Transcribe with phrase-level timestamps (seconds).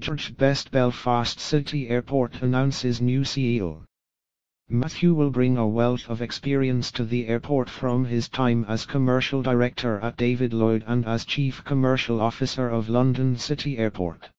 [0.00, 3.84] George Best Belfast City Airport announces new CEO.
[4.66, 9.42] Matthew will bring a wealth of experience to the airport from his time as commercial
[9.42, 14.30] director at David Lloyd and as chief commercial officer of London City Airport.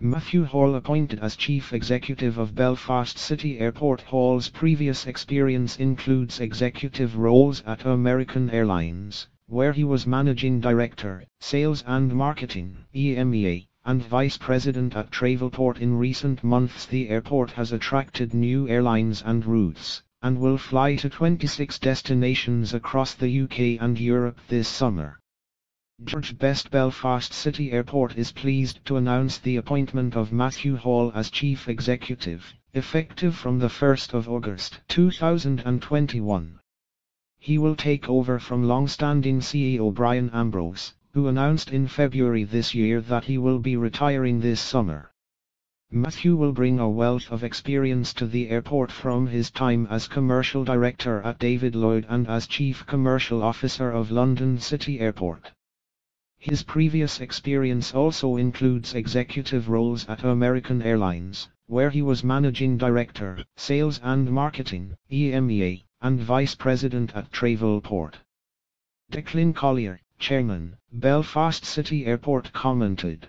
[0.00, 7.16] Matthew Hall appointed as chief executive of Belfast City Airport Hall's previous experience includes executive
[7.16, 14.38] roles at American Airlines, where he was managing director, sales and marketing, EMEA and vice
[14.38, 20.38] president at Travelport in recent months the airport has attracted new airlines and routes, and
[20.38, 25.18] will fly to 26 destinations across the UK and Europe this summer.
[26.04, 31.30] George Best Belfast City Airport is pleased to announce the appointment of Matthew Hall as
[31.30, 36.58] Chief Executive, effective from the 1st of August 2021.
[37.38, 43.00] He will take over from long-standing CEO Brian Ambrose, who announced in February this year
[43.00, 45.10] that he will be retiring this summer.
[45.90, 50.64] Matthew will bring a wealth of experience to the airport from his time as commercial
[50.64, 55.52] director at David Lloyd and as chief commercial officer of London City Airport.
[56.38, 63.44] His previous experience also includes executive roles at American Airlines, where he was managing director,
[63.56, 68.14] sales and marketing, EMEA, and vice president at Travelport.
[69.12, 73.28] Declan Collier, Chairman, Belfast City Airport commented.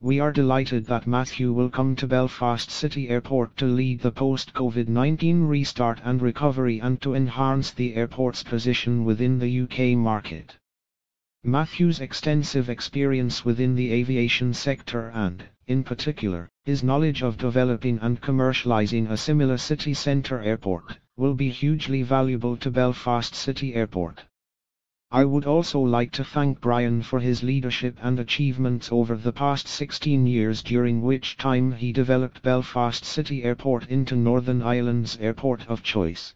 [0.00, 5.48] We are delighted that Matthew will come to Belfast City Airport to lead the post-COVID-19
[5.48, 10.56] restart and recovery and to enhance the airport's position within the UK market.
[11.42, 18.22] Matthew's extensive experience within the aviation sector and, in particular, his knowledge of developing and
[18.22, 24.22] commercializing a similar city centre airport, will be hugely valuable to Belfast City Airport.
[25.12, 29.68] I would also like to thank Brian for his leadership and achievements over the past
[29.68, 35.84] 16 years during which time he developed Belfast City Airport into Northern Ireland's airport of
[35.84, 36.34] choice.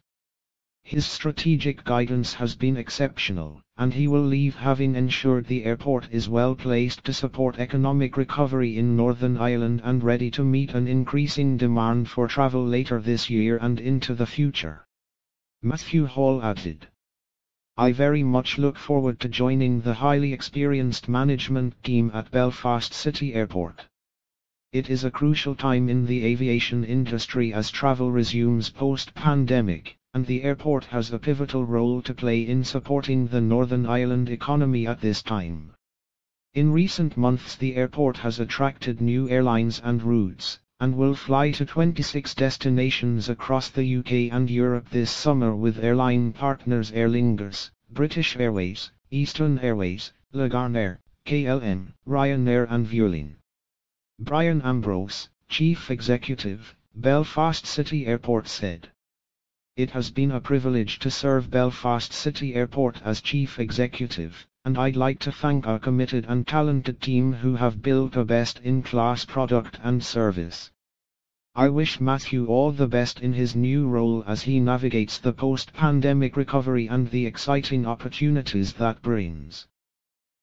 [0.85, 6.29] His strategic guidance has been exceptional, and he will leave having ensured the airport is
[6.29, 11.57] well placed to support economic recovery in Northern Ireland and ready to meet an increasing
[11.57, 14.87] demand for travel later this year and into the future.
[15.61, 16.87] Matthew Hall added.
[17.81, 23.33] I very much look forward to joining the highly experienced management team at Belfast City
[23.33, 23.87] Airport.
[24.71, 30.43] It is a crucial time in the aviation industry as travel resumes post-pandemic, and the
[30.43, 35.23] airport has a pivotal role to play in supporting the Northern Ireland economy at this
[35.23, 35.73] time.
[36.53, 41.67] In recent months the airport has attracted new airlines and routes, and will fly to
[41.67, 48.35] 26 destinations across the UK and Europe this summer with airline partners Aer Lingus, British
[48.37, 50.97] Airways, Eastern Airways, Loganair,
[51.27, 53.35] KLM, Ryanair and Vueling.
[54.19, 58.89] Brian Ambrose, Chief Executive, Belfast City Airport said.
[59.77, 64.97] It has been a privilege to serve Belfast City Airport as Chief Executive, and I'd
[64.97, 70.05] like to thank our committed and talented team who have built a best-in-class product and
[70.05, 70.71] service.
[71.55, 76.37] I wish Matthew all the best in his new role as he navigates the post-pandemic
[76.37, 79.67] recovery and the exciting opportunities that brings.